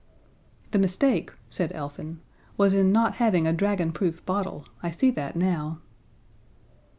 [0.71, 2.21] "The mistake," said Elfin,
[2.57, 4.65] "was in not having a dragonproof bottle.
[4.81, 5.77] I see that now."